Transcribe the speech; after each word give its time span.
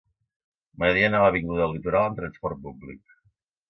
M'agradaria 0.77 1.11
anar 1.11 1.21
a 1.21 1.29
l'avinguda 1.29 1.63
del 1.67 1.79
Litoral 1.79 2.09
amb 2.11 2.21
trasport 2.25 2.67
públic. 2.69 3.19